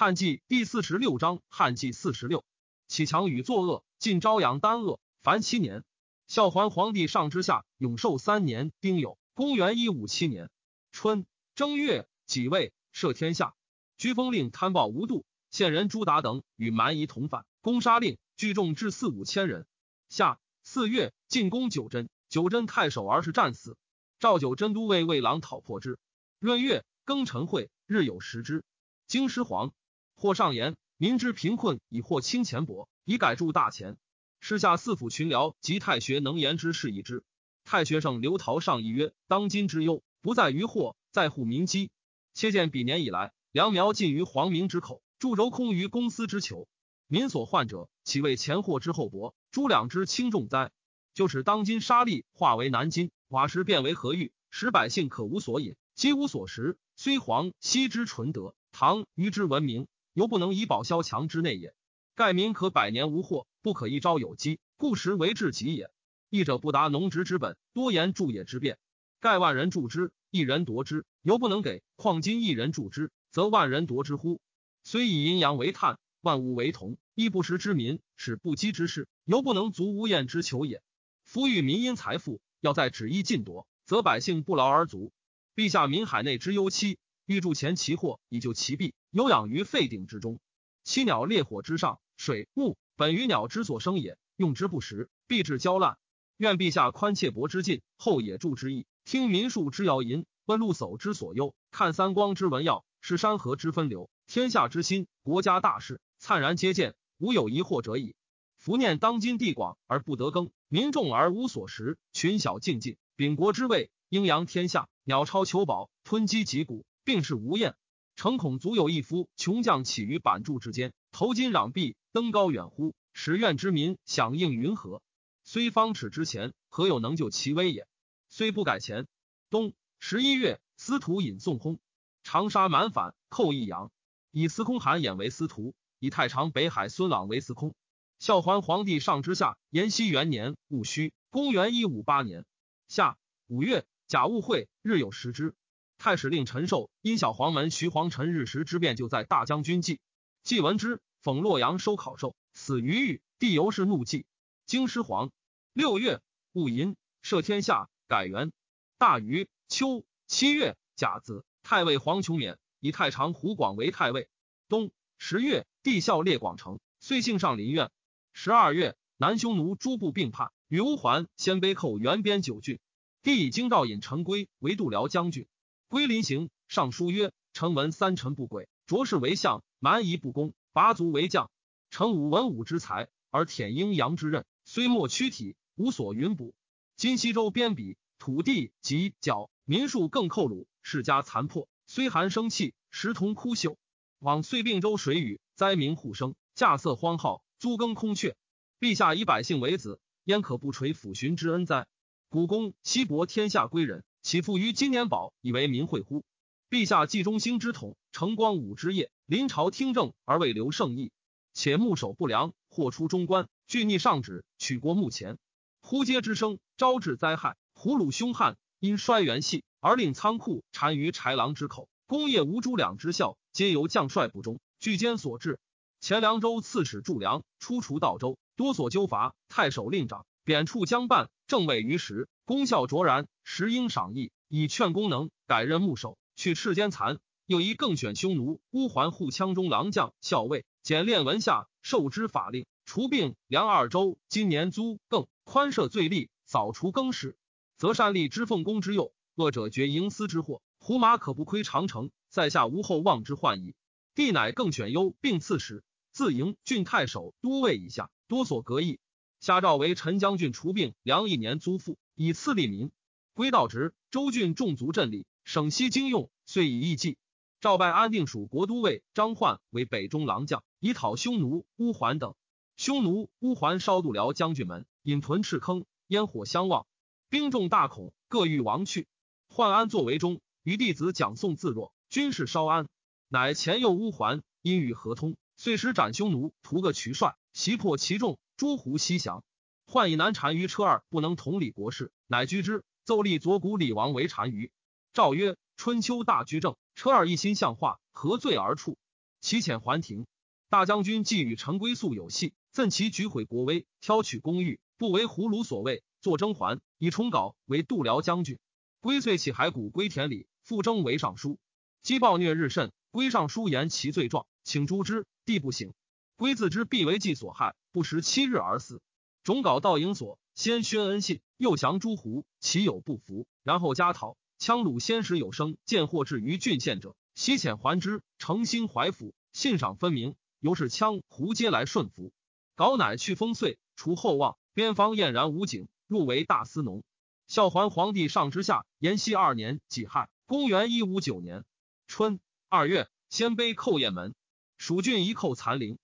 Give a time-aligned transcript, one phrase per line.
[0.00, 2.44] 汉纪第四十六章，汉纪四十六，
[2.86, 5.82] 启强与作恶，晋昭阳丹恶，凡七年。
[6.28, 10.50] 孝桓皇帝上之下，永寿三年丁酉，公元一五七年
[10.92, 11.26] 春
[11.56, 13.56] 正月己未，赦天下。
[13.96, 19.66] 居封令贪暴无度，县人朱达等与蛮夷同犯，攻杀令，聚众至四五千人。
[20.08, 23.76] 夏四月，进攻九真，九真太守而是战死。
[24.20, 25.98] 赵九真都尉魏郎讨破之。
[26.38, 28.62] 闰月庚辰会，日有食之。
[29.08, 29.72] 京师皇。
[30.20, 33.96] 或上言，民之贫困，以获轻钱帛，以改铸大钱。
[34.40, 37.22] 时下四府群僚及太学能言之事，已之。
[37.64, 41.92] 太学生刘陶上议曰：“当今之忧，不在于祸，在乎民饥。
[42.34, 46.66] 切见比年以来，粮苗尽于皇民之口，铸轴空于公司之求。
[47.06, 50.72] 民所患者，岂为前货之厚薄，诸两之轻重哉？
[51.14, 56.76] 就使当今沙砾化为南金，瓦石变为河玉，使百姓可无所饮，饥无所食。
[56.96, 59.86] 虽黄羲之纯德，唐虞之文明。”
[60.18, 61.76] 犹不能以保萧墙之内也。
[62.16, 65.92] 盖民可百年无祸，不可一朝有饥，故时为至己也。
[66.28, 68.78] 义者不达农职之本，多言助也之变。
[69.20, 71.84] 盖万人助之，一人夺之，犹不能给。
[71.94, 74.40] 况今一人助之，则万人夺之乎？
[74.82, 80.82] 虽以阴阳为炭，万物为铜，亦不食之民，使不饥之事，犹不能足无厌之求也。
[81.22, 85.12] 夫欲民因财富，要在旨意尽夺，则百姓不劳而足。
[85.54, 88.94] 陛下民海内之忧戚，欲铸钱其祸，以救其弊。
[89.10, 90.38] 有养于废鼎之中，
[90.84, 95.96] 栖鸟烈火之上，水木本于鸟之所生也，用之不时，必致焦烂。
[96.36, 108.14] 愿陛下宽切薄之尽，厚野助之意，听民庶之谣吟，问路叟之所忧，看三光之文耀，视山河之分流，天下之心，国家大事，灿然皆见，无有疑惑者矣。
[108.58, 117.74] 伏念当今地广而不得耕，民众而无所食，群小竞进，秉国之位，阴阳天下，鸟超求宝，吞积脊骨，并是无厌。
[118.18, 122.96] 诚恐足有一夫穷将起于板柱之间，头巾攘臂，登高远乎？
[123.12, 125.00] 使愿之民响应云何？
[125.44, 127.86] 虽方尺之前，何有能救其危也？
[128.28, 129.06] 虽不改前。
[129.50, 131.78] 冬十一月，司徒引宋薨，
[132.24, 133.92] 长沙满反，寇益阳，
[134.32, 137.72] 以司空韩衍为司徒，以太常北海孙朗为司空。
[138.18, 142.44] 孝桓皇帝上之下，延熙元年戊戌，公元一五八年
[142.88, 145.54] 夏五月，甲戊会，日有食之。
[145.98, 149.98] 太史令陈寿因小黄门徐黄陈日食之变，就在大将军记。
[150.44, 153.20] 季闻之，讽洛阳收考寿，死于狱。
[153.40, 154.24] 帝由是怒忌。
[154.64, 155.32] 京师皇
[155.72, 156.20] 六月
[156.52, 158.52] 戊寅，赦天下，改元
[158.96, 159.48] 大禹。
[159.66, 164.28] 秋七月甲子，太尉黄琼免，以太常胡广为太尉。
[164.68, 167.90] 冬十月，帝孝列广成，遂幸上林苑。
[168.32, 172.78] 十二月，南匈奴诸部并叛，与乌桓鲜卑寇援边九郡。
[173.22, 175.48] 帝以京兆尹陈规为度辽将军。
[175.88, 181.50] 归临行，上书曰：“臣闻三臣不轨，卓氏为相，蛮夷不公，拔族为将。
[181.88, 186.54] 臣武文武之才，而舔阴阳之刃，虽莫躯体，无所云补。
[186.96, 193.76] 今西周边鄙，土地及角民数更寇虏，世家残破，虽寒生气，时同枯朽。
[194.18, 198.34] 往岁并州水雨，灾民互生，稼穑荒号，租耕空阙。
[198.78, 201.86] 陛下以百姓为子，焉可不垂抚寻之恩哉？
[202.28, 206.24] 古公西伯天下归人。”岂复于今年宝以为民惠乎？
[206.68, 211.12] 陛下继中兴之统，承光武之业，临朝听政而未留圣意，
[211.54, 215.38] 且牧守不良，或出中官，惧逆上旨，取国目前，
[215.80, 217.56] 忽皆之声，招致灾害。
[217.74, 225.60] 胡虏凶悍，因衰元气而令仓库单于豺狼之口，工业无诸两之效，皆由将帅不忠，据奸所致。
[226.00, 232.26] 前凉州刺史祝良出除道州，多所纠罚，太守令长贬黜江半，正位于时。
[232.46, 237.18] 功效卓然，时应赏义，以劝功能，改任牧守，去赤奸残。
[237.44, 244.16] 又一更选匈奴乌桓护羌中郎将校尉，简练文下，授之法令，除病梁二州。
[244.30, 247.36] 今年租更宽赦罪吏，扫除更始，
[247.76, 250.62] 则善立之奉公之右，恶者绝营私之祸。
[250.78, 253.74] 胡马可不窥长城，在下无后望之患矣。
[254.14, 258.98] 帝乃更选优并刺史，自营郡太守都尉以下，多所隔议。
[259.40, 261.96] 下诏为陈将军除病梁一年租赋。
[262.14, 262.90] 以次利民，
[263.34, 267.16] 归道直，州郡众族镇立，省西经用，遂以义计。
[267.60, 272.34] 赵拜安定属国都尉张焕为北中郎将，以讨匈奴、乌桓等。
[272.76, 276.86] 匈奴、乌桓烧度辽将军门，引屯赤坑，烟火相望，
[277.28, 279.06] 兵众大恐，各欲亡去。
[279.48, 282.88] 焕安作为中，与弟子蒋宋自若，军事稍安，
[283.28, 289.44] 乃前右乌桓，因与合通，遂使斩匈奴，屠个渠帅，袭破其众，诸胡西降。
[289.86, 294.72] 患以南单于车二不能同理国事，乃居之，奏立左谷李王为单于。
[295.12, 298.98] 诏曰：春秋大居正，车二一心向化，何罪而处？
[299.40, 300.26] 其遣还庭。
[300.68, 308.58] 大将军既与陈归素有隙，赠其举毁国威，挑取公寓，不为胡虏所谓，作征还，以重稿为度辽将军。
[308.98, 311.60] 归遂起骸骨归田里，复征为尚书。
[312.02, 315.94] 积暴虐日甚，归尚书言其罪状，请诛之，帝不省。
[316.38, 319.02] 归自知必为计所害，不食七日而死。
[319.42, 324.36] 种稿到营所，先宣恩信，又降诸胡，其有不服，然后加讨。
[324.56, 330.36] 羌虏先时有生，见获至于郡县者，西遣还之，诚心怀服，信赏分明。
[330.60, 332.32] 由是羌胡皆来顺服。
[332.76, 337.02] 稿乃去封岁，除后望，边方晏然无景，入为大司农。
[337.48, 341.64] 孝桓皇帝上之下，延熙二年己亥，公元一五九年
[342.06, 342.38] 春
[342.68, 344.36] 二月，鲜卑寇雁门，
[344.76, 345.98] 蜀郡一寇残陵。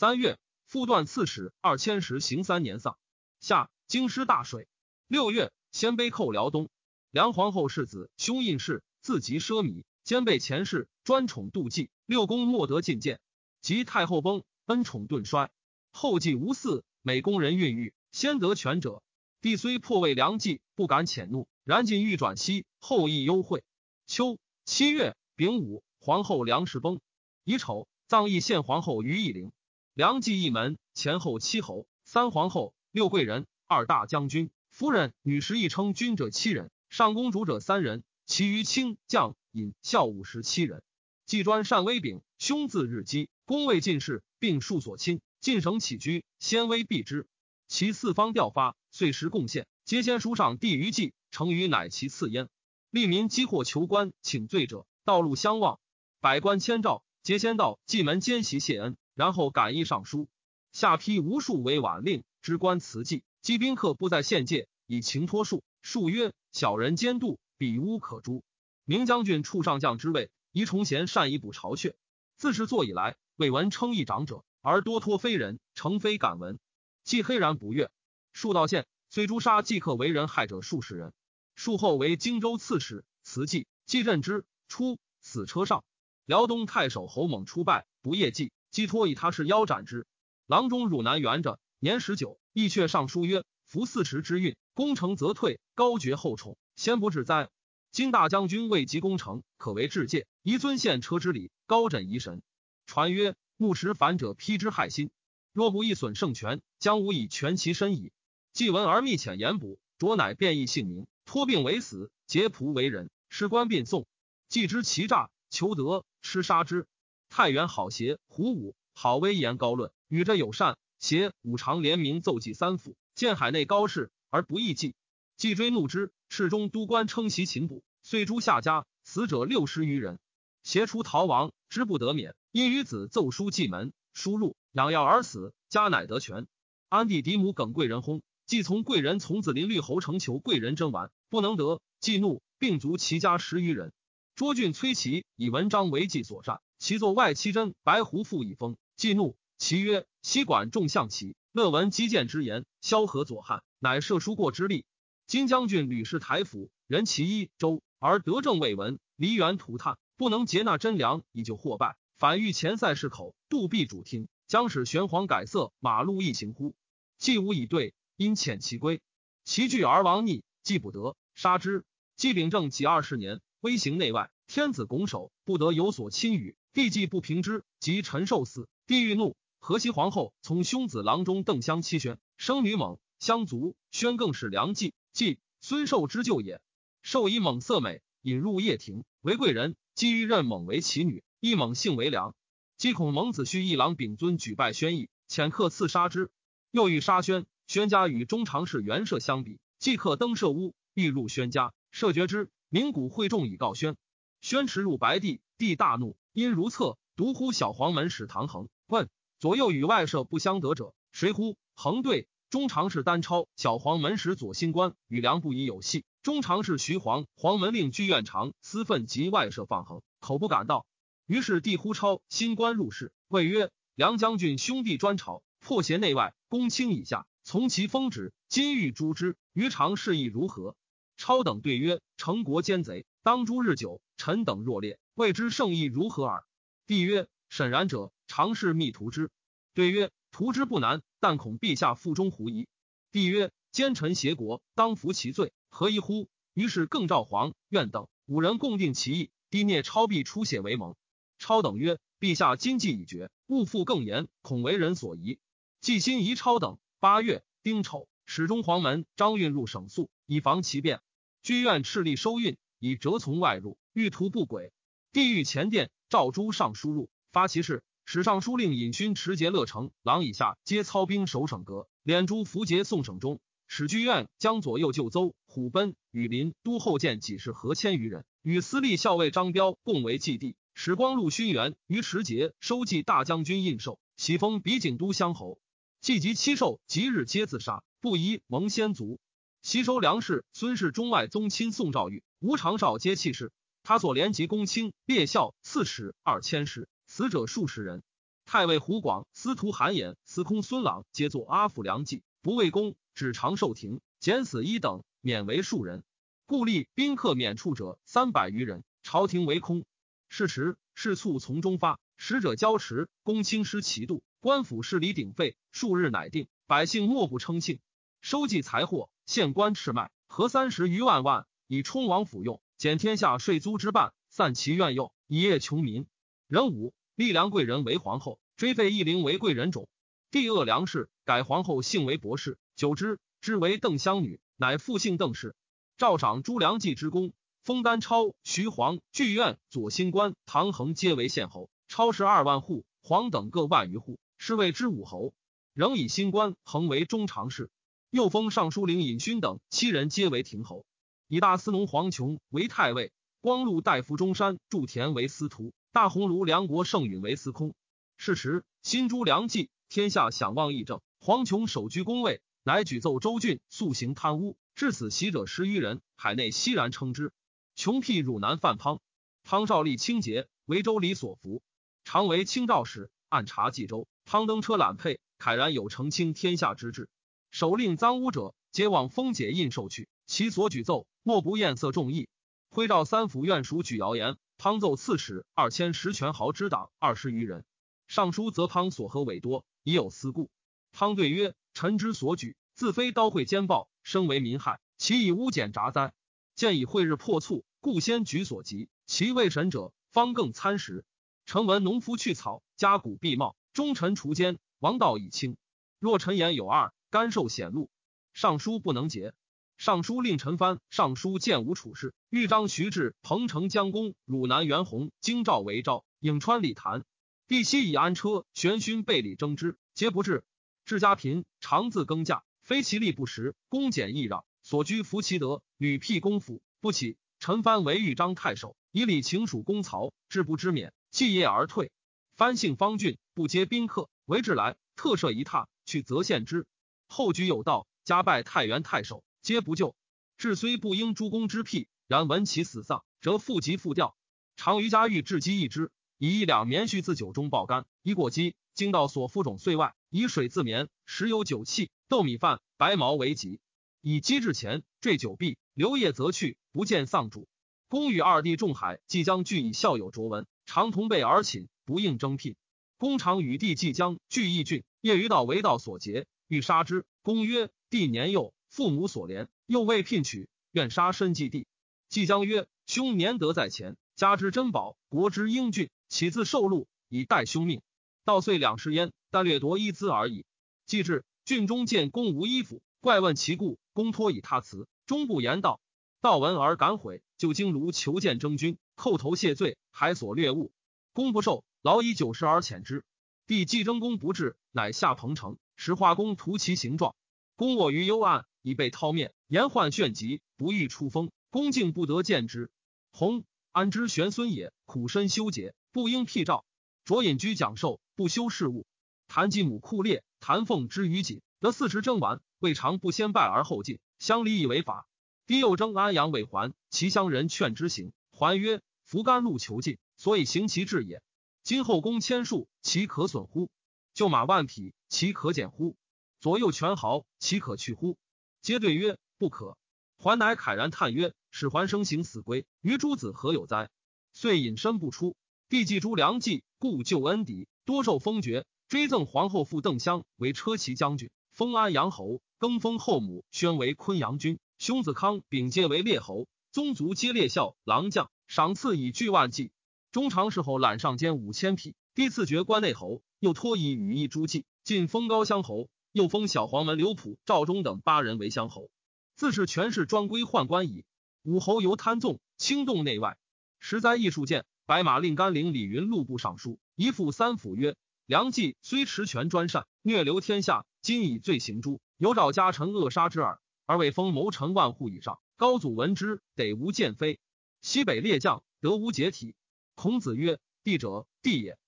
[0.00, 2.96] 三月，复断刺史二千石行三年丧。
[3.40, 4.68] 夏，京师大水。
[5.08, 6.70] 六月，鲜卑寇辽东。
[7.10, 11.90] 梁皇后世子兄印氏，自极奢靡，兼备前世，专宠妒忌。
[12.06, 13.18] 六宫莫得进谏。
[13.60, 15.50] 及太后崩，恩宠顿衰。
[15.90, 19.02] 后继无嗣，每宫人孕育，先得权者。
[19.40, 21.48] 帝虽破魏良计，不敢遣怒。
[21.64, 23.64] 然进欲转息，后亦忧讳。
[24.06, 27.00] 秋七月丙午，皇后梁氏崩。
[27.42, 29.50] 乙丑，葬义献皇后于义陵。
[29.98, 36.70] 梁冀一门前后七侯，三皇后，六贵人，二大将军夫人、女十一称君者七人。
[36.88, 40.84] 上公主者三人，其余卿将尹孝武十七人。
[41.26, 47.26] 季专善威炳，兄字日积，宫位进士，并数所亲，晋省起居，先威避之。
[47.66, 52.48] 其四方调发，岁时贡献，皆先书上帝于祭，成于乃其次焉。
[52.90, 55.80] 利民积获求官，请罪者，道路相望，
[56.20, 60.28] 百官千兆，皆先到蓟门兼席谢恩，然后感意上书。
[60.70, 65.64] 下批无数为晚令，知官辞祭，积宾客不在县界，以情托数。
[65.82, 68.44] 数曰：“小人监督，比屋可诛。”
[68.86, 71.96] 明将军处上将之位，宜崇贤善以补巢穴。
[72.36, 76.60] 自是作以来，未闻称议长者，而多托非人，诚非敢闻。
[77.02, 77.90] 既黑然不悦。
[78.32, 81.12] 数道县虽诛杀即刻为人害者数十人。
[81.56, 84.44] 数后为荆州刺史，辞祭，既任之。
[84.68, 85.82] 出，死车上。
[86.24, 90.06] 辽东太守侯猛出败，不业绩，寄托以他是腰斩之。
[90.46, 97.50] 郎中汝南元着，年十九，亦却上书曰：“服四时之运。”功成则退，高爵厚宠，先不至哉？
[97.90, 102.42] 今大将军未及功成，可为至戒，宜尊献车之礼，高枕仪神。
[102.86, 105.10] 传曰：木石反者，披之害心。
[105.52, 108.12] 若不易损圣权，将无以全其身矣。
[108.52, 114.06] 既闻而密遣言卜，卓乃变异姓名，托病为死，劫仆为人，失官并送。
[114.48, 116.86] 既知其诈，求得，吃杀之。
[117.28, 120.76] 太原好协胡武，好威严高论，与着友善。
[120.98, 124.10] 协武常联名奏祭三府，见海内高士。
[124.30, 124.94] 而不易计，
[125.38, 130.18] 既追怒之，侍中都官称其擒捕，遂诛下家，死者六十余人。
[130.62, 136.46] 携出逃亡，之不得免，因与子奏书祭门，输入养药而死，家乃得全。
[136.90, 143.92] 安帝嫡母耿贵人薨，既从贵人从子临绿侯成求贵人征完，不能得，既怒，并卒其家十余人。
[144.34, 151.34] 卓俊崔琦以文章为计所战，其作外戚真白狐赋以封，既怒，其曰：西管众象棋。
[151.50, 154.84] 乐闻击剑之言，萧何左汉，乃射书过之力。
[155.26, 161.96] 今将军屡试台府，人其一周，而德政未闻，离原涂炭，不能结纳真良，以救祸败。
[162.16, 166.76] 反欲前塞市口，杜壁主听，将使玄黄改色，马路易行乎？
[167.18, 169.00] 既无以对，因遣其归。
[169.44, 171.84] 其惧而亡逆，既不得，杀之。
[172.14, 176.56] 季秉政己二十年，威行内外，天子拱手，不得有所侵与。
[176.78, 179.36] 帝既不平之，即陈寿嗣，帝欲怒。
[179.58, 186.60] 河西皇后从兄子郎中邓襄妻宣生女猛，相族宣更是良计，即孙寿之舅也。
[187.02, 189.74] 寿以猛色美，引入掖庭，为贵人。
[189.96, 192.36] 基于任猛为其女，亦猛性为良。
[192.76, 196.30] 既恐蒙子胥一郎秉尊举拜宣义，遣客刺杀之。
[196.70, 202.48] 又欲杀宣，宣家与中常侍袁绍相比，即刻登舍屋，欲入宣家，赦绝之。
[202.68, 203.96] 名古会众以告宣。
[204.40, 209.08] 宣驰入白帝，帝大怒，因如厕，独呼小黄门使唐衡问。
[209.40, 211.56] 左右与外舍不相得者，谁乎？
[211.74, 216.04] 恒对中常侍单超、小黄门使左新官与梁不疑有隙。
[216.22, 220.86] 中常侍徐晃、黄门令居院长私愤及外舍放横，口不敢道。
[221.26, 230.76] 于是帝呼超新官入室，谓曰：“梁将军兄弟专朝，破邪内外，公卿以下，从其封旨，今欲诛之，于常事意如何？”
[231.18, 236.46] 超等对曰：“成国奸贼，当诛日久，臣等若烈，未知圣意如何耳。”
[236.86, 239.30] 帝曰：“沈然者。”常侍密图之，
[239.72, 242.68] 对曰：“图之不难，但恐陛下腹中狐疑。”
[243.10, 250.94] 帝曰：“奸臣挟国，当服其罪，何疑乎？”于是更召黄、苑等五人共定其意，帝聂超必出血为盟。
[251.38, 255.38] 超等曰：“陛下今计已决，勿复更言，恐为人所疑。
[255.80, 261.00] 季心、宜超等八月丁丑，始中黄门张运入省宿，以防其变。
[261.48, 264.70] 居院赤力收运，以折从外入，欲图不轨。
[265.14, 267.82] 地狱前殿，赵诸尚书入，发其事。
[268.04, 273.40] 史尚书令尹勋持节乐成郎以下皆操兵守省阁，敛诸符节送省中。
[273.66, 280.54] 史居院将左右就邹、虎贲、羽林都后见几事合千余人，与司隶校尉张彪共为祭地。
[280.74, 285.58] 史光禄勋元于持节收祭大将军印绶，喜封比景都乡侯。
[286.02, 289.18] 祭及七寿即日皆自杀，不疑蒙先族。
[289.68, 293.52] 吸收粮食，孙氏中外宗亲宋赵玉、吴长少皆弃世。
[293.82, 296.88] 他所连及公卿列校刺史二千石。
[297.06, 298.02] 死者数十人，
[298.46, 306.02] 太尉胡广、司徒韩衍、司空孙朗皆作阿父良计，不为公，只长寿亭，减死一等，免为数人。
[306.46, 309.84] 故立宾客免处者三百余人，朝廷为空。
[310.30, 317.80] 是时，事促从中发，使者交持，公卿失其度，官府事礼鼎沸，数日乃定，百姓莫不称庆。
[318.22, 326.06] 收集财货，县官赤卖，合三十余万万，以充王府用，减天下税租之半，散其怨诱，以业穷民。
[326.46, 326.94] 人武。
[327.14, 329.86] 立梁贵人为皇后，追废义陵为贵人种。
[330.30, 332.58] 帝恶梁氏，改皇后姓为博氏。
[332.74, 335.54] 久之，之为邓襄女，乃复姓邓氏。
[335.98, 345.34] 赵赏朱良计之功，封丹超、徐晃、剧院、左新官、唐衡皆为县侯，超十二万户，黄等各万余户，是谓之武侯。
[345.74, 347.70] 仍以新官衡为中常侍，
[348.10, 350.86] 又封尚书令尹勋等七人皆为亭侯，
[351.26, 353.12] 以大司农黄琼为太尉，
[353.42, 355.74] 光禄大夫中山祝田为司徒。
[355.92, 357.74] 大鸿胪梁国盛允为司空。
[358.16, 361.02] 是时，新诸良计，天下想望议政。
[361.20, 367.30] 黄琼守居宫位，乃举奏周郡速行贪污，至此袭者十余人，海内熙然称之。
[367.74, 369.00] 穷辟汝南范滂，
[369.44, 371.62] 汤少立清节，为州里所服，
[372.04, 374.08] 常为清赵使，按察冀州。
[374.24, 377.10] 汤登车揽佩，慨然有澄清天下之志。
[377.50, 380.08] 首令赃污者，皆往封解印绶去。
[380.26, 382.28] 其所举奏，莫不艳色众议。
[382.68, 384.36] 徽召三府院属举谣言。
[384.60, 387.64] 汤奏刺史二千石权豪之党二十余人，
[388.08, 390.50] 尚书则汤所合委多，已有私故。
[390.90, 396.12] 汤对曰：“臣之所举，自非刀会奸暴，生为民害，其以污简杂哉？
[396.56, 398.88] 见以会日破促，故先举所及。
[399.06, 401.04] 其未审者，方更参食。
[401.46, 405.56] 臣闻农夫去草，家谷必茂，忠臣除奸，王道已清。
[406.00, 407.90] 若臣言有二，甘受显露。
[408.32, 409.34] 尚书不能结。”
[409.78, 417.04] 尚书令陈蕃，尚书建武处事，豫章徐志、彭城江公、汝南袁弘、京兆为昭、颍川李谭。
[417.46, 420.42] 帝西以安车，玄勋备礼争之，皆不至。
[420.84, 427.16] 至家贫，常自更嫁，非其力不实，公俭易让，所居服其德，屡辟公府，不起。
[427.38, 431.92] 陈蕃为豫章太守，以礼请属公曹，志不知免，继业而退。
[432.36, 436.66] 蕃姓方俊，不接宾客，为至来，特设一榻，去则献之。
[437.08, 439.24] 后举有道，加拜太原太守。
[439.42, 439.96] 皆不救，
[440.36, 444.16] 至虽不应诸公之辟，然闻其死丧，则复急复调。
[444.56, 448.54] 常于家欲置鸡一只，以一两棉絮自酒中爆干，以果鸡。
[448.74, 453.58] 经到所敷种碎外，以水自眠，时有酒气，豆米饭，白毛为吉。
[454.02, 457.48] 以鸡至前，坠酒壁，流液则去，不见丧主。
[457.88, 462.54] 公与二弟仲海即将俱以校友卓文，常同辈而寝，不应征聘。
[462.98, 467.06] 公常与弟即将俱义郡，业于道为道所劫，欲杀之。
[467.22, 468.52] 公曰：弟年幼。
[468.70, 471.66] 父母所怜，又未聘娶，愿杀身祭地。
[472.10, 477.80] 季将曰：“兄年德在前，家之珍宝，国之英俊，岂自受禄以待兄命？
[478.26, 480.44] 到岁两世焉，但掠夺一资而已。”
[480.84, 485.80] 季至，郡中见公无衣服，怪问其故，公托以他辞，终不言道。
[486.20, 490.72] 道闻而敢悔，就京卢求见征军，叩头谢罪，还所掠物。
[491.14, 493.02] 公不受，劳以九十而遣之。
[493.46, 497.16] 帝季征公不至，乃下彭城，石画工图其形状。
[497.56, 498.44] 公卧于幽暗。
[498.62, 501.30] 已被掏面，言患炫疾，不欲出风。
[501.48, 502.70] 恭敬不得见之。
[503.12, 506.66] 弘安之玄孙也，苦身修节，不应辟照。
[507.06, 508.84] 卓隐居讲授，不修事务。
[509.26, 515.06] 谭继母酷烈，谭凤之于谨，得四时征完，未尝不先拜而后进，乡里以为法。
[515.46, 521.22] 帝又征安阳，未还，其乡人劝之行，还曰：“扶甘露求进，所以行其志也。
[521.62, 523.70] 今后宫千数，其可损乎？
[524.18, 525.94] 就马万匹，其可减乎？
[526.40, 528.18] 左右权豪，其可去乎？”
[528.60, 529.78] 皆对曰：“不可。”
[530.18, 533.90] 桓乃慨然叹曰：“使桓生行死归，于诸子何有哉？”
[534.34, 535.36] 遂隐身不出。
[535.68, 549.70] 帝记诸良计，故救恩敌，多受封爵，追赠皇后父邓襄为车骑将军，封安阳侯，更封后母宣为昆阳君，兄子康秉皆为列侯，宗族皆列校郎将，赏赐以巨万计。
[550.10, 558.90] 中常侍后揽上监五千匹，第次爵关内侯，又托以羽翼诸暨，晋封高乡侯，又封小黄门刘普、赵忠等八人为乡侯，
[559.36, 561.04] 自是权势专归宦官矣。
[561.42, 563.38] 武侯犹贪纵，轻动内外。
[563.78, 567.94] 时哉艺术见，白马令甘陵李云录部尚书，一副三府曰：
[568.26, 575.38] 梁冀虽持权专擅，虐流天下，今以罪行诛，有找家臣扼杀之耳，而未封谋臣万户以上。
[575.56, 577.38] 高祖闻之，得无见非。
[577.80, 579.54] 西北列将，得无解体。
[579.94, 581.78] 孔子曰：“帝者，帝也。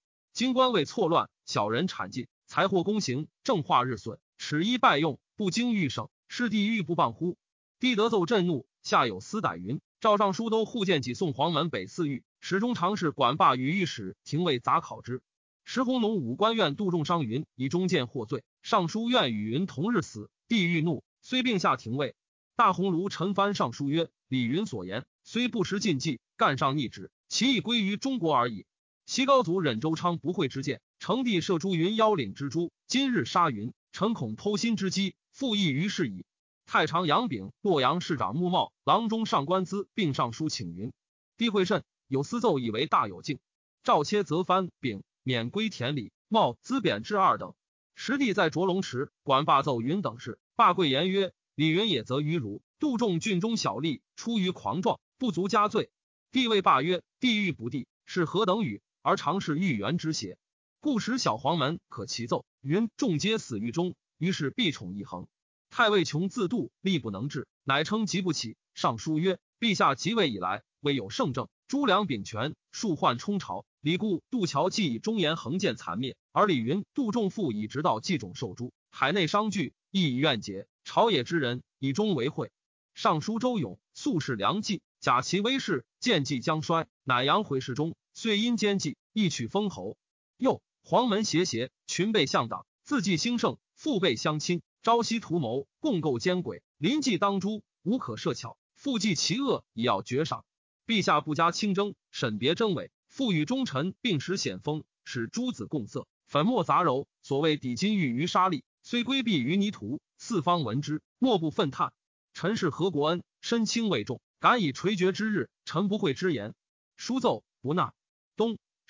[0.41, 7.37] 今官位错乱，小人产尽，财货公行，政化日损，耻衣败用，不经御省，是帝欲不谤乎？”
[7.79, 15.21] 帝得奏震怒，下有司逮云：“赵尚书都护荐己送黄门北四狱，始终常侍管罢与御史廷尉杂考之。
[15.67, 22.15] 石弘农武官院杜仲商云以中见获罪，尚书院与云同日死，帝欲怒，虽并下廷尉。
[22.57, 28.65] 大鸿胪陈蕃上书曰：李云所言虽不识禁忌，干上逆旨。”其意归于中国而已。
[29.11, 32.71] 西高祖忍周昌不讳之见，成帝射朱云腰领之诛。
[32.87, 36.25] 今日杀云，臣恐剖心之机，复议于是矣。
[36.65, 40.93] 太常杨炳、洛阳市长穆茂、郎中上官资并上书请云：
[41.37, 43.41] 帝会甚，有私奏以为大有敬。
[43.83, 47.55] 赵切则藩丙免归田里，茂资贬至二等。
[47.97, 55.91] 时帝在卓龙池管罢奏云等事，罢贵言曰：李云也则于汝，杜仲郡中小吏，出于狂状，不足加罪。
[56.31, 58.81] 帝谓罢曰：“地狱不地，是何等语？
[59.03, 60.37] 而常是欲言之邪？
[60.81, 63.95] 故使小黄门可齐奏云：众皆死狱中。
[64.19, 65.27] 于是必宠一横。
[65.71, 68.57] 太尉穷自度，力不能治，乃称疾不起。
[68.75, 73.65] 上书曰：陛下即位以来，未有圣政，朱良秉权，数患冲朝。
[73.81, 78.75] 李固、杜桥既以忠言横剑残灭，而李云、杜仲复以直道祭种受诛。
[78.91, 80.67] 海内商聚，亦以怨结。
[80.85, 82.53] 朝野之人以忠为惠。
[82.93, 89.97] 尚书周勇素是良计。”假其威势，见计将衰，乃扬回世中，遂因奸计，一取封侯。
[90.37, 98.59] 又黄门邪邪，群被向党，自继兴盛，父辈相亲，朝夕图谋，共构奸诡，临计当诛，无可设巧。
[98.75, 100.45] 复计其恶，以要绝赏。
[100.87, 107.07] 陛下不加清征，审别真伪，赋予忠臣，并使显封，使诸子共色，粉末杂糅。
[107.23, 111.95] 所谓抵金玉于沙砾，虽归避于泥土，四方闻之，莫不愤叹。
[112.35, 114.21] 臣是何国恩，身轻位重。
[114.41, 116.53] 敢以垂绝之日，臣不讳之言。
[116.99, 117.95] 书奏不纳。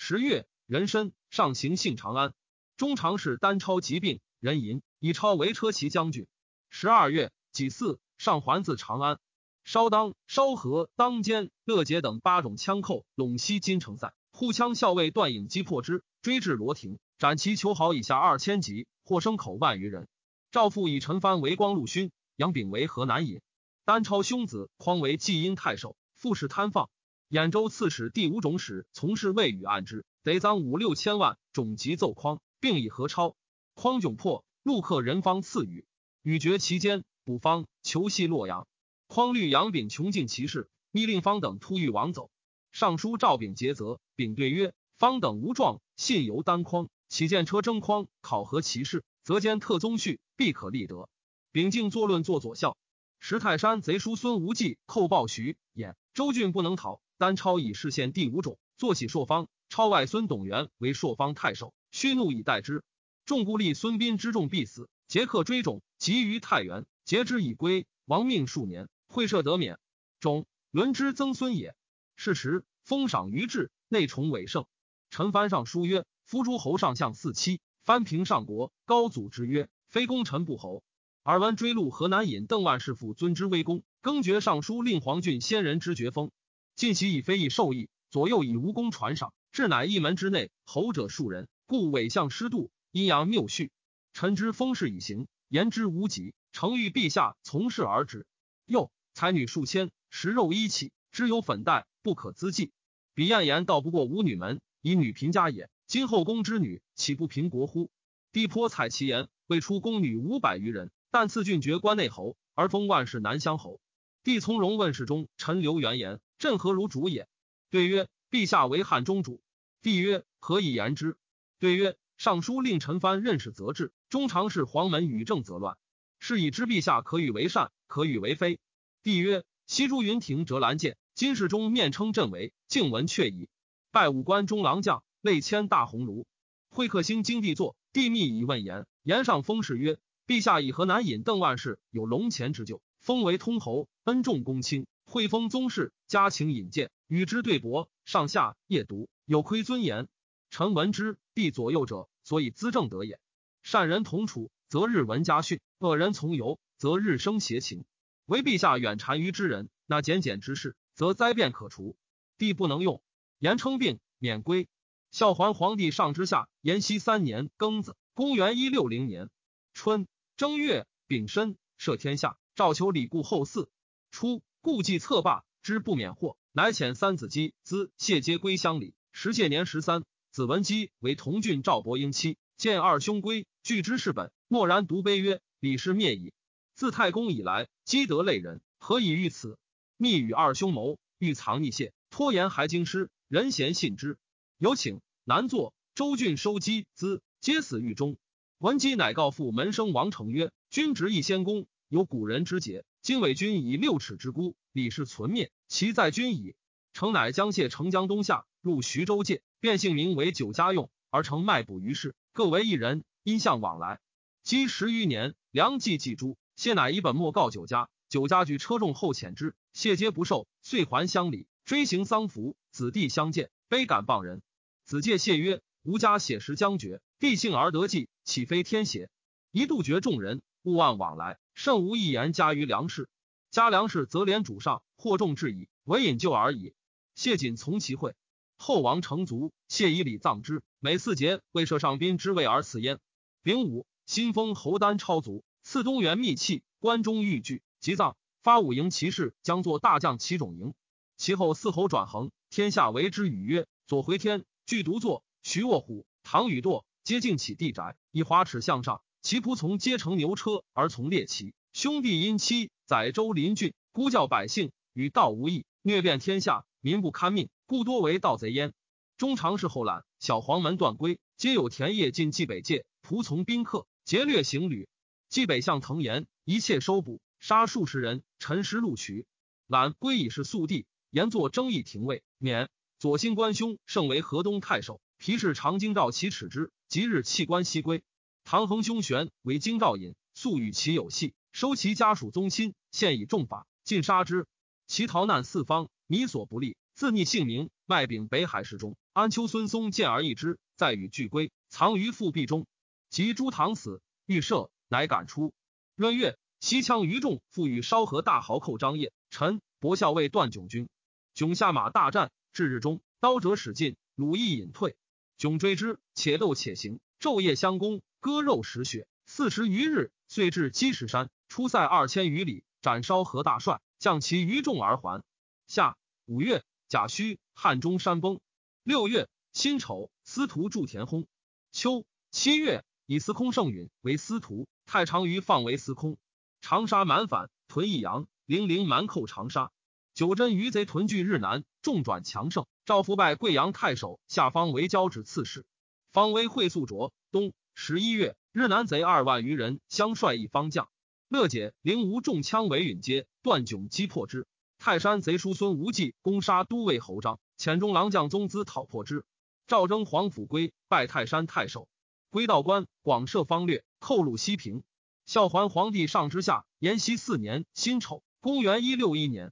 [0.02, 2.32] 十月，壬申，上行幸长安。
[2.78, 6.26] 中常侍单超疾病，人吟以超为车骑将军。
[6.70, 9.18] 十二月己巳，上还自长安。
[9.62, 20.08] 稍当、稍和、当间、乐节等八种枪寇陇西金城塞，护羌校尉段颖击破之，追至罗亭，斩其囚好以下二千级，获牲口万余人。
[20.50, 23.42] 赵父以陈蕃为光禄勋，杨炳为河南尹。
[23.84, 26.88] 单超兄子匡为济阴太守，复使贪放。
[27.30, 33.36] 兖州刺史第五种使从事未与案之，得赃五六千万，种急奏匡，并以何超。
[33.74, 35.84] 匡窘迫，陆客人方赐予，
[36.22, 38.66] 与绝其间，补方求系洛阳。
[39.06, 42.32] 匡虑杨炳穷尽其事，密令方等突欲王走。
[42.72, 51.08] 尚书赵炳诘责，炳对曰：方等无状，信由单匡，起见车征匡，考核其事，则兼特宗序，必可立德。
[51.52, 52.76] 秉敬作论作左校。
[53.22, 57.02] 石泰山贼叔孙无忌寇报徐兖，周郡不能讨。
[57.18, 59.46] 单超以市县第五种，坐起朔方。
[59.68, 62.83] 超外孙董元为朔方太守，虚怒以待之。
[63.26, 67.87] 众故立孙膑之众必死，杰克追种，急于太原，截之以归。
[68.06, 69.78] 亡命数年，会赦得免。
[70.18, 71.76] 种伦之曾孙也。
[72.16, 74.64] 是时封赏于志，内崇伟盛。
[75.11, 78.72] 陈蕃上书曰：“夫诸侯上相四七，藩平上国。
[78.87, 80.83] 高祖之曰：非功臣不侯。”
[81.22, 86.30] 尔闻追录河南尹邓万世父尊之威功，更爵尚书令黄郡先人之爵封。
[86.76, 93.70] 晋其以非议受益，左右以无功传赏，至乃一门之内，侯者数人，故伪相失度，阴阳谬序。
[94.14, 98.26] 臣之封事已行，言之无极，诚欲陛下从事而止。
[98.64, 102.72] 又才女数千，食肉衣器，知有粉黛，不可资计。
[103.12, 105.68] 彼晏言道不过五女门，以女贫家也。
[105.87, 107.90] 今后宫之女，岂不贫国乎？
[108.33, 110.90] 帝颇采其言，未出宫女五百余人。
[111.12, 113.80] 但赐郡爵关内侯，而封万世南乡侯。
[114.22, 117.26] 帝从容问世中，陈留原言：“朕何如主也？”
[117.70, 119.42] 对曰：“陛下为汉中主。”
[119.82, 121.16] 帝曰：“何以言之？”
[121.58, 125.78] 对曰：“尚书令陈蕃任事则治，中常侍黄门与政则乱。
[126.18, 128.60] 是以知陛下可与为善，可与为非。”
[129.02, 133.48] 帝曰：“西诸云亭折兰剑，今世中面称朕为，敬闻却矣。
[133.90, 136.26] 拜五关中郎将，累迁大鸿胪。
[136.68, 138.86] 会客兴经帝坐，帝密以问言。
[139.02, 139.98] 言上封事曰。”
[140.30, 147.88] 陛下以河南尹邓万世有龙潜之咎，封为通侯，恩重公卿，会封宗室，家请引荐，与之对簿。
[148.04, 150.06] 上下夜读，有亏尊严。
[150.48, 153.18] 臣闻之，必左右者，所以资政得也。
[153.64, 157.84] 善人同处，则日闻家训；恶人从游，则日生邪情。
[158.26, 161.96] 唯陛下远谗于之人，那简简之事，则灾变可除。
[162.38, 163.02] 帝不能用，
[163.40, 164.68] 言称病，免归。
[165.10, 169.28] 孝桓皇帝上之下，延熙三年庚子，公元一六零年
[169.74, 170.06] 春
[170.40, 172.38] 正月丙申，赦天下。
[172.55, 173.68] 诏求李固后嗣。
[174.11, 178.94] 初，故计策罢，之不免祸，乃遣三子姬资谢皆归乡里。
[179.12, 182.38] 时谢年十三，子文姬为同郡赵伯英妻。
[182.57, 186.33] 见二兄归，据之事本，默然独悲曰：“李氏灭矣。
[186.74, 189.59] 自太公以来，积德累人，何以遇此？”
[189.98, 194.16] 密与二兄谋，欲藏匿谢，拖延还京师，人贤信之。
[194.57, 195.74] 有请南坐。
[195.94, 198.16] 周郡收姬资，皆死狱中。
[198.60, 202.84] 文姬乃告父门生王成曰：“君执一仙公，有古人之节。
[203.00, 206.54] 今伪君以六尺之孤，李氏存灭，其在君矣。”
[206.92, 212.14] 成乃将谢成江东下，入徐州界，变姓名为九家用，而成卖卜于市。
[212.34, 213.98] 各为一人，因相往来。
[214.42, 217.88] 积十余年，良计祭诸，谢乃以本末告九家。
[218.10, 222.58] 九家举车重后遣之，谢皆不受，遂还乡里，追行丧服。
[222.70, 224.42] 子弟相见，悲感谤人。
[224.84, 229.11] 子介谢曰：“吾家写实将绝，必幸而得计，岂非天邪？
[229.50, 233.09] 一度绝众人，勿忘往来，甚无一言加于粮食。
[233.50, 236.74] 加粮食，则连主上，或众至矣，唯引咎而已。”
[237.16, 238.14] 谢瑾从其会。
[238.56, 240.62] 后王成卒，谢以礼葬之。
[240.78, 243.00] 每四节为设上宾之位而赐焉。
[243.42, 248.16] 丙午，新封侯丹超卒，赐东原密器，关中玉具，即葬。
[248.42, 250.72] 发五营骑士，将作大将齐种营。
[251.16, 255.24] 其后四侯转衡，天下为之语曰：左回天，具独坐。
[255.42, 259.02] 徐卧虎，唐禹堕，皆敬起地宅，以华齿向上。
[259.22, 261.54] 其仆从皆乘牛车而从猎骑。
[261.72, 266.64] 兄弟因妻载州邻郡，孤教百姓，与道无异，虐遍天下。
[266.80, 268.72] 民不堪命，故多为盗贼焉。
[269.18, 274.88] 中常侍后览，小黄门断归，皆有田业进冀北界，仆从宾客，劫掠行旅。
[275.28, 279.26] 冀北向腾延，一切收捕，杀数十人，陈尸录取。
[279.66, 282.70] 览归已是宿地，言作争议廷尉，免。
[282.98, 288.03] 左新官兄盛为河东太守，皮氏长京兆其耻之，即日弃官西归。
[288.42, 294.48] 唐衡兄玄为京兆尹，素与其有隙，收其家属宗亲，现以重法，尽杀之。
[294.88, 295.88] 其逃难四方。
[296.09, 298.96] 弥所不利，自逆姓名，卖丙北海市中。
[299.12, 302.66] 安丘孙松见而异之，再与俱归，藏于腹壁中。
[303.09, 305.55] 及朱唐死，欲赦，乃赶出。
[305.94, 309.12] 闰月，西羌于众复与烧河大豪寇张掖。
[309.31, 310.88] 臣伯校尉段炯军，
[311.35, 314.96] 炯下马大战，至日中，刀折使尽，鲁亦隐退。
[315.40, 325.24] 炯追之，且斗且行，昼夜相攻，割肉食血，四十余日，遂至积石山，出塞二千余里，斩烧何大帅，将其余众而还。
[325.66, 325.96] 夏。
[326.26, 328.38] 五月，甲戌，汉中山崩。
[328.83, 331.24] 六月，辛丑，司徒祝田薨。
[331.72, 336.18] 秋七月，以司空盛允为司徒，太常于放为司空。
[336.61, 339.72] 长沙蛮反，屯益阳，零陵蛮寇长沙。
[340.20, 342.66] 九真余贼屯聚日南，众转强盛。
[342.85, 345.64] 赵福拜贵阳太守，下方为交趾刺史。
[346.12, 347.14] 方威会素卓。
[347.30, 350.90] 冬十一月，日南贼二万余人，相率一方将。
[351.30, 354.46] 乐解灵吴中枪为允阶，段炯击破之。
[354.78, 359.24] 泰山贼叔孙无忌攻杀都尉侯章，遣中郎将宗资讨破之。
[359.66, 361.88] 赵征皇甫归拜泰山太守，
[362.28, 364.83] 归道官广设方略，寇入西平。
[365.24, 369.50] 孝桓皇帝上之下，延熙四年辛丑，公元一六一年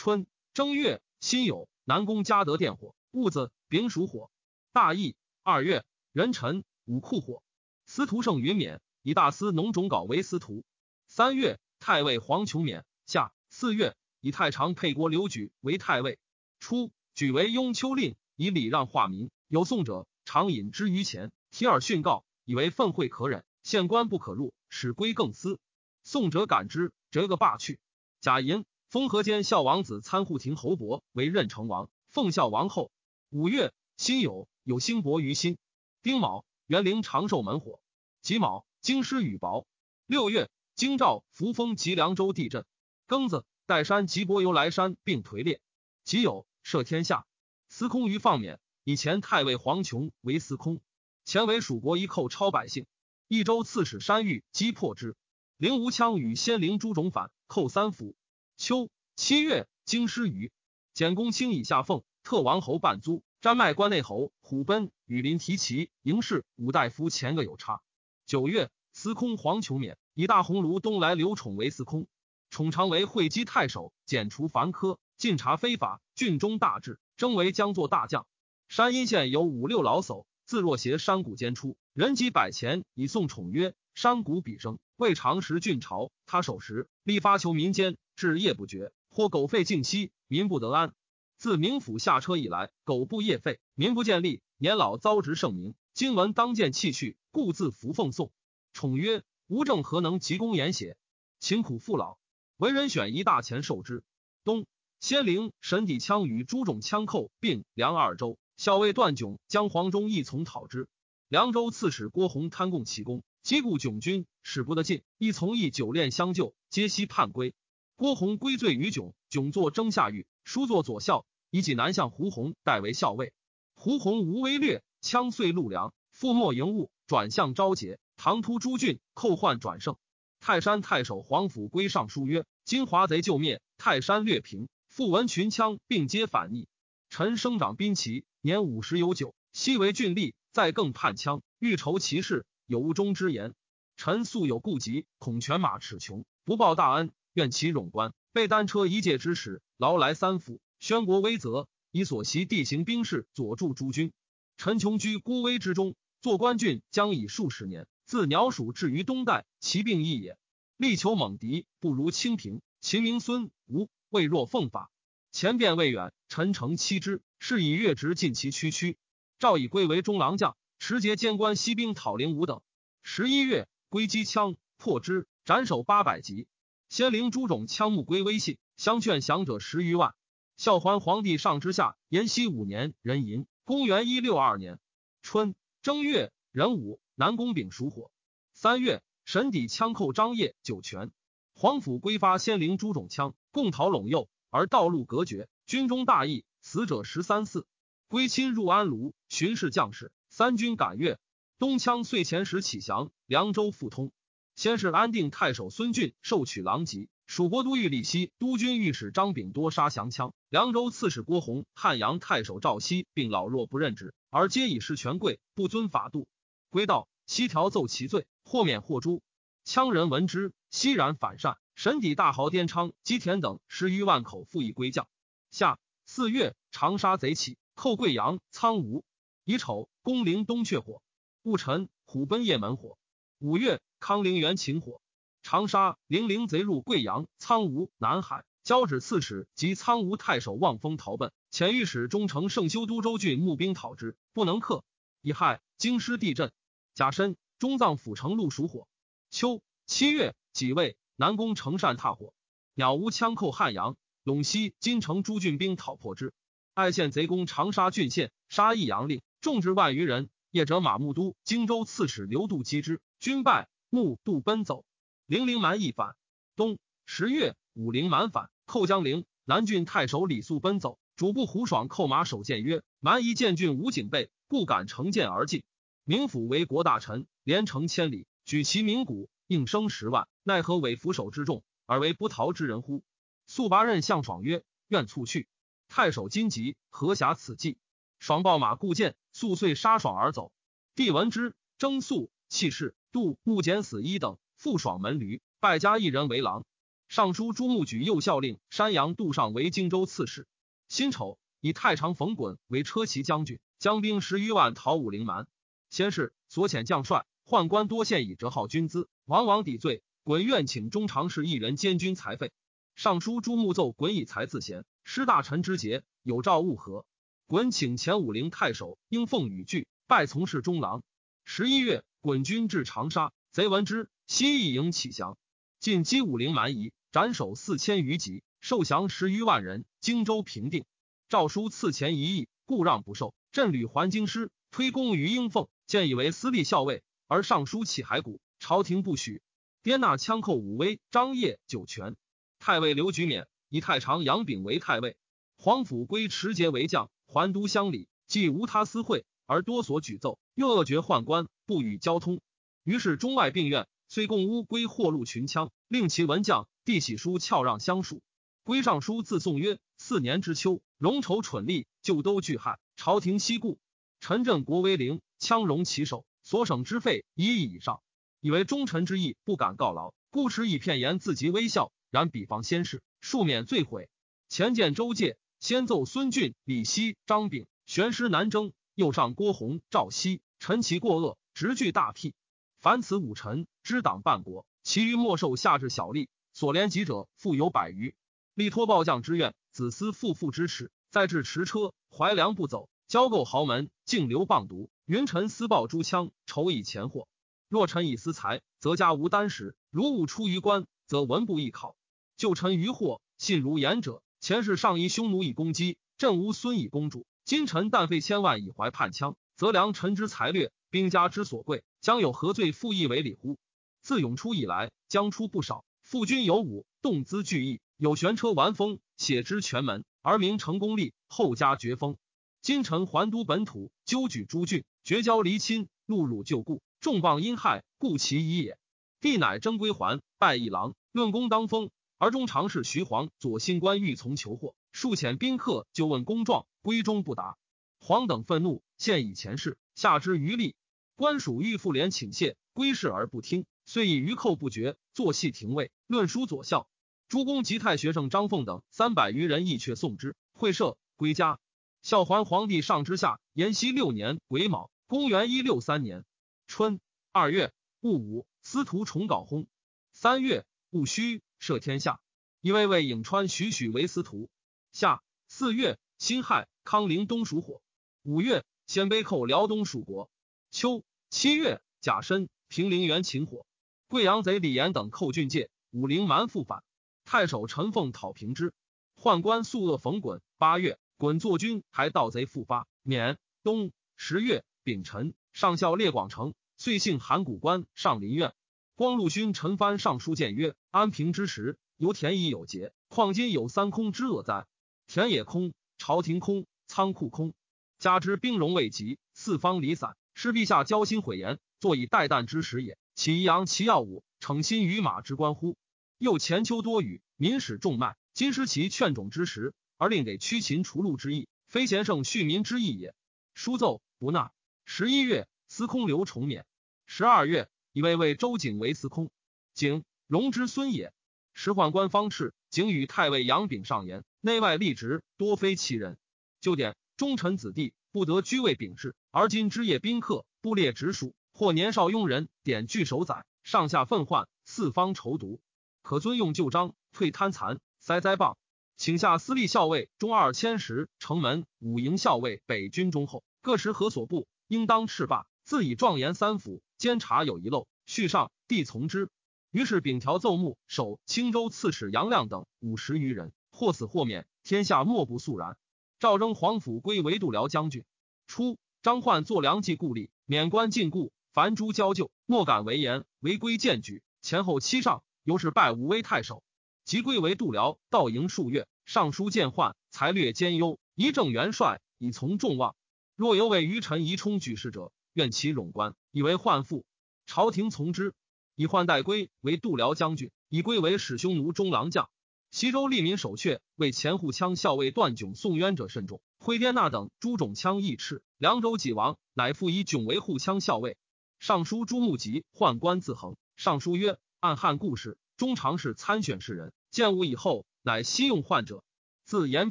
[0.00, 4.30] 春正月辛酉，南宫嘉德电火，戊子丙属火。
[4.72, 7.42] 大义二月壬辰武库火。
[7.84, 10.64] 司徒盛云冕，以大司农种稿为司徒。
[11.06, 12.86] 三月太尉黄琼冕。
[13.04, 13.94] 下四月。
[14.22, 16.18] 以太常沛国刘举为太尉，
[16.60, 19.30] 初举为雍丘令，以礼让化民。
[19.48, 25.60] 有宋者，常引之于前，提耳训告，以为愤秽可忍，县官不可入，使归更司。
[26.04, 27.78] 宋者感之，折个罢去。
[28.22, 32.90] 贾寅，封河间孝王子参护庭侯伯为任城王，奉孝王后。
[33.28, 35.58] 五月，辛酉，有兴伯于心。
[36.02, 37.80] 丁卯，元陵长寿门火。
[38.20, 39.64] 己卯，京师雨雹。
[40.06, 42.66] 六月，京兆扶风及凉州地震。
[43.06, 43.44] 庚子。
[43.68, 45.60] 岱山及伯由来山并颓裂，
[46.02, 47.24] 己酉赦天下。
[47.68, 50.80] 司空于放免，以前太尉黄琼为司空。
[51.24, 52.86] 前为蜀国一寇超百姓，
[53.28, 55.14] 益州刺史山玉击破之。
[55.58, 58.16] 灵无羌与先灵诸种反，寇三府。
[58.60, 60.52] 秋七月，京师雨
[60.92, 67.80] 简公卿以下奉特王侯半租，瞻麦关内侯虎贲羽林提骑营士武大夫前个有差。
[68.26, 72.06] 九月，司空黄琼免，以大鸿胪东来刘宠为司空。
[72.50, 78.26] 宠常为会稽太守，剪除凡苛，尽查非法，郡中大治，征为将作大将。
[78.68, 86.12] 山阴县有五六老叟，自若携山谷间出，人集百钱以送宠曰：“山谷彼生，未尝食郡朝。
[86.26, 90.92] 他守时，立发求民间，至夜不绝，或狗吠静息，民不得安。
[91.38, 94.42] 自明府下车以来，狗不夜吠，民不见利。
[94.58, 98.30] 年老遭职盛名，今闻当见弃去，故自服奉送。”
[98.74, 100.98] 宠曰：“吾正何能急公言邪？
[101.38, 102.18] 勤苦父老，
[102.58, 104.04] 为人选一大钱受之。”
[104.44, 104.66] 冬，
[105.00, 108.38] 仙灵神底枪与诸种枪寇并梁二州。
[108.58, 110.90] 校尉段炯将黄忠一从讨之，
[111.28, 115.04] 凉州刺史郭洪贪共其功，击故炯军，使不得进。
[115.16, 117.54] 一从一久恋相救，皆悉叛归。
[118.00, 123.34] 郭洪归罪于炯，炯作征下狱，书作左校，以济南相胡弘代为校尉。
[123.74, 129.96] 胡弘无威略，枪碎陆梁，覆没营务，转向昭节，唐突诸郡，寇患转胜。
[130.40, 136.68] 泰山太守黄甫归上书曰：金华贼救灭，泰山略平，复闻群枪并皆反逆。
[137.10, 138.24] 臣生长兵旗。
[138.40, 143.52] 年五十有九，昔为郡吏，再更叛羌，欲筹其事，有无中之言。
[143.98, 148.12] 臣素有顾疾，恐犬马齿穷，不报大恩，愿其冗官。
[148.32, 154.12] 备单车一介之使，劳来三府，宣国威则，以所习地形兵士佐助诸军。
[154.56, 160.38] 臣穷居孤危之中，做官郡将以数十年，自鸟属至于东代，其病亦也。
[160.76, 162.62] 力求猛敌，不如清平。
[162.80, 164.90] 秦明孙吴未若奉法，
[165.32, 167.22] 前便未远，臣诚欺之。
[167.38, 168.98] 是以越职尽其区区，
[169.38, 172.60] 赵以归为中郎将，持节监官西兵讨灵武等。
[173.02, 176.46] 十一月，归击枪破之，斩首八百级。
[176.90, 180.12] 先灵诸种枪木归微信，相劝降者十余万。
[180.56, 184.80] 孝桓皇帝上之下，延熙五年，壬寅，公元一六二年
[185.22, 188.10] 春正月壬午，南宫丙属火。
[188.54, 191.12] 三月，神底枪寇张掖、酒泉。
[191.54, 196.44] 皇甫归发先灵诸种枪，共讨陇右，而道路隔绝，军中大疫。
[196.60, 197.68] 死者十三四，
[198.08, 201.20] 归亲入安庐，巡视将士，三军赶越。
[201.56, 204.10] 东羌岁前时起降，凉州复通。
[204.56, 210.32] 先是安定太守孙俊受取狼籍，蜀国都尉李希、督军御史张炳多杀降羌。
[210.48, 216.26] 凉州刺史郭弘、汉阳太守赵熙并老弱不任之，而皆以失权贵，不遵法度。
[216.68, 219.22] 归道，西条奏其罪，或免或诛。
[219.64, 221.56] 羌人闻之，悉然反善。
[221.74, 225.08] 神底大豪颠昌、基田等十余万口复以归将。
[225.50, 225.78] 下。
[226.12, 229.04] 四月，长沙贼起，寇贵阳、苍梧。
[229.44, 231.02] 乙丑，攻陵东阙火。
[231.42, 232.98] 戊辰，虎奔雁门火。
[233.42, 235.00] 五月，康陵园秦火。
[235.42, 238.44] 长沙、零陵贼入贵阳、苍梧、南海。
[238.64, 244.84] 交趾刺史及苍梧太守望风逃奔，遣御史中丞圣修都州郡募兵讨之，不能克。
[245.22, 246.52] 乙亥，京师地震。
[246.92, 248.86] 甲申，中藏府城路属火。
[249.30, 252.34] 秋七月，己未，南宫城善踏火。
[252.74, 253.96] 鸟无枪寇汉阳。
[254.22, 256.34] 陇西金城诸郡兵讨破之，
[256.74, 260.28] 爱县贼攻长沙郡县，杀益阳令，众至万余人。
[260.50, 264.86] 业者马木都、荆州刺史刘度击之，军败，木渡奔走。
[265.26, 266.16] 零陵蛮亦反。
[266.56, 269.26] 冬十月，武陵蛮反，寇江陵。
[269.44, 275.62] 南郡太守李肃奔走，主簿胡爽扣马守谏曰：“蛮夷见郡无警备，故敢乘舰而进。
[276.04, 283.04] 明府为国大臣，连城千里，举其名鼓，应声十万，奈何委扶手之众，而为不逃之人乎？”
[283.46, 285.46] 速拔任向爽曰：“愿速去。”
[285.88, 287.76] 太守金急，何暇此计？
[288.18, 290.52] 爽报马固见，速遂杀爽而走。
[290.94, 296.64] 帝闻之，征肃弃市，杜木简死一等，复爽门驴，败家一人为郎。
[297.08, 300.46] 尚书朱穆举右校令，山阳杜尚为荆州刺史。
[300.88, 305.48] 辛丑，以太常冯衮为车骑将军，将兵十余万讨武陵蛮。
[305.88, 310.02] 先是，所遣将帅宦官多献以折号军资，往往抵罪。
[310.22, 312.52] 衮愿请中常侍一人监军财费。
[312.94, 317.04] 尚书朱穆奏衮以才自贤，失大臣之节，有诏勿和。
[317.48, 321.02] 衮请前武陵太守应奉与拒，拜从事中郎。
[321.44, 325.38] 十一月，滚军至长沙，贼闻之，西一营起降，
[325.78, 329.86] 进击武陵蛮夷，斩首四千余级，受降十余万人。
[330.02, 330.84] 荆州平定。
[331.30, 333.34] 诏书赐钱一亿，故让不受。
[333.52, 339.40] 镇旅还京师，推功于应奉，建以为私立校尉，而尚书起骸骨，朝廷不许。
[339.82, 342.16] 颠纳枪寇武威、张掖、酒泉。
[342.58, 345.16] 太尉刘举免以太常杨炳为太尉，
[345.56, 352.40] 皇甫归持节为将，还都乡里，既无他私会，而多所举奏，又恶绝宦官，不与交通。
[352.84, 358.22] 于是中外并怨，虽共乌归获禄群枪，令其文将帝喜书翘让相属。
[358.62, 363.80] 归尚书自宋曰：四年之秋，戎筹蠢吏，就都拒害，朝廷西顾。
[364.20, 368.02] 陈镇国威灵，羌戎其首，所省之费一亿以上，
[368.40, 371.90] 以为忠臣之意，不敢告劳，故持以片言自极微笑。
[372.12, 374.08] 然比方先世，庶免罪悔。
[374.48, 382.34] 前见周介，先奏孙俊、李希、张炳，玄师南征，右上郭弘、赵熙，陈其过恶，直具大辟。
[382.80, 386.28] 凡此五臣，知党半国，其余莫受下至小吏。
[386.52, 388.14] 所连及者，复有百余。
[388.52, 394.90] 力托暴将之愿，子思父父之耻，再至驰车，怀良不走，交构豪门，竟流棒毒。
[395.06, 397.26] 云臣私报诸枪，筹以钱货。
[397.70, 401.96] 若臣以私财，则家无单食；如吾出于官，则文不易考。
[402.36, 407.24] 旧臣于祸，信如言者，前世上夷匈奴以攻击，朕无孙以公主。
[407.50, 413.58] 今臣但费千万以怀叛羌，则良臣之才略，兵家之所贵，将有何罪复议为礼乎？
[414.02, 415.84] 自永初以来，将出不少。
[416.00, 422.16] 父君有武，动资巨义，有玄车玩风，写之全门，而名成功立，后加绝封。
[422.62, 428.78] 今臣还都本土，纠举诸郡，绝交离亲，戮辱旧故，重磅阴害，故其已也。
[429.20, 431.90] 帝乃征归还，拜一郎，论功当封。
[432.16, 437.56] 而中常侍徐晃左新官欲从求祸，数遣宾客就问公状，归中不答。
[437.98, 440.74] 黄等愤怒，现以前事，下之余力。
[441.16, 443.66] 官属欲复连请谢，归事而不听。
[443.84, 446.88] 遂以余寇不绝，坐戏廷尉，论书左校。
[447.28, 450.34] 诸公及太学生张凤等三百余人，亦却送之。
[450.52, 451.60] 会社归家。
[452.02, 456.24] 孝桓皇帝上之下，延熙六年癸卯，公元一六三年
[456.66, 457.00] 春
[457.32, 459.66] 二月戊午，司徒重稿薨。
[460.12, 462.20] 三月戊戌，赦天下，
[462.62, 464.48] 以为为颍川徐许为司徒。
[464.92, 467.80] 夏四月辛亥，康陵东属火。
[468.24, 470.30] 五月鲜卑寇辽东属国。
[470.70, 473.64] 秋七月甲申，平陵原秦火。
[474.06, 476.84] 贵阳贼李严等寇郡界，武陵蛮复反。
[477.24, 478.74] 太守陈凤讨平之。
[479.16, 480.40] 宦官素恶冯衮。
[480.58, 483.38] 八月，衮作军还盗贼复发，免。
[483.62, 488.52] 冬十月丙辰，上校列广成，遂幸函谷关上林苑。
[488.94, 494.66] 光禄勋陈蕃上书谏曰：安平之时，由田已有节，况今有三空之恶哉？
[495.06, 497.52] 田野空，朝廷空，仓库空，
[497.98, 502.96] 加之兵戎未及，四方离散，是陛下交心悔言，坐以待旦之时也。
[503.14, 505.76] 岂扬其耀武，逞心于马之官乎？
[506.16, 508.16] 又前秋多雨，民始重麦。
[508.32, 513.14] 今失其劝种之时，而令给驱秦除戮之意，非贤圣恤民之意也。
[513.52, 514.52] 书奏不纳。
[514.86, 516.64] 十一月，司空刘重免。
[517.04, 519.30] 十二月，以位为周景为司空。
[519.74, 521.12] 景荣之孙也。
[521.52, 526.18] 时宦官方赤，景与太尉杨炳上言，内外立职多非其人。
[526.60, 531.34] 就典忠臣子弟不得居位秉事，而今之业宾客不列直属。
[531.52, 535.60] 或年少庸人，典具守宰，上下愤患，四方仇毒，
[536.00, 538.56] 可尊用旧章，退贪残，塞灾谤，
[538.96, 545.46] 请下司隶校尉中二千石，城门五营校尉北军中后，各时何所部，应当斥罢。
[545.64, 549.28] 自以状言三府监察有遗漏，续上帝从之。
[549.70, 555.78] 于是秉条奏目，守青州刺史杨亮等五十余人，或死或免，天下莫不肃然。
[556.18, 558.04] 赵征皇甫归为度辽将军。
[558.46, 561.30] 初，张焕作梁冀故吏，免官禁锢。
[561.50, 566.62] 凡诸交旧，莫敢为言，违规荐举，前后七上，由是拜武威太守。
[567.06, 572.94] 即归为度辽，道营数月，上书见宦，才略兼优，一正元帅，以从众望。
[573.34, 577.06] 若有为于臣宜充举事者，愿其冗官，以为宦父。
[577.46, 578.34] 朝廷从之，
[578.74, 582.28] 以宦代归为度辽将军，以归为使匈奴中郎将。
[582.70, 586.40] 西州利民守阙，为前护羌校尉段炯送冤者甚众。
[586.60, 591.16] 挥颠那等诸种羌义斥，凉州济王，乃复以炯为护羌校尉。
[591.58, 593.56] 尚书朱穆吉宦官自衡。
[593.76, 599.02] 尚书曰：按汉故事，中常侍参选士人，建武以后，乃西用宦者。
[599.44, 599.90] 自延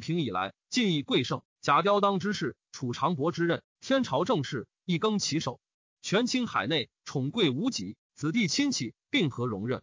[0.00, 5.60] 平以来，尽以贵盛，假刁当之事，楚长伯之任，天朝政事，一更其首。
[6.00, 9.82] 权倾海内，宠贵无极，子弟亲戚并何容任，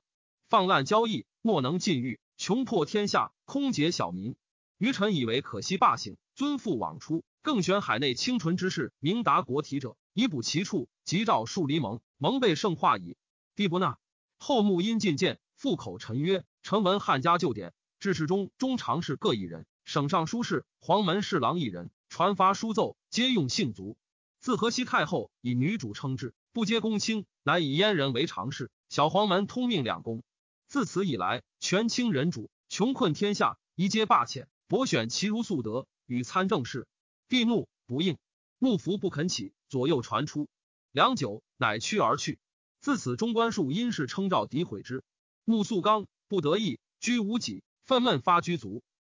[0.49, 4.35] 放滥交易，莫能禁欲，穷破天下，空劫小民。
[4.77, 9.97] 愚臣以为可惜罢省，尊父往出，更选海内清纯之士，明达国体者。
[10.13, 13.17] 以补其处，即召数离蒙，蒙被圣化矣。
[13.55, 13.97] 帝不纳。
[14.37, 23.97] 后穆因进谏，复口陈曰：“臣闻汉家旧典，至世中中常侍各一人，省尚书事、黄门侍郎一人，传发书奏，皆用姓族。
[24.39, 28.69] 自河西太后以女主称制，不接公卿，乃以阉人为常侍。
[28.89, 30.21] 小黄门通命两公。
[30.67, 36.87] 自此以来，权倾人主，穷困天下，一皆罢遣，博选其如素德，与参政事。
[37.29, 38.17] 帝怒不应。”
[38.59, 40.49] 幕服不肯起，左右传出，
[40.91, 42.39] 良久，乃屈而去。
[42.81, 45.03] 自此，中官数因事称召诋毁之。
[45.45, 48.81] 穆素刚不得意，居无己，愤懑发居足。